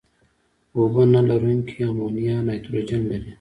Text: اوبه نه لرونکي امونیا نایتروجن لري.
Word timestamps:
اوبه 0.75 1.03
نه 1.13 1.21
لرونکي 1.29 1.75
امونیا 1.89 2.35
نایتروجن 2.47 3.01
لري. 3.11 3.29